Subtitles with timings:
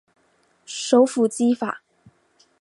[0.65, 1.83] 首府基法。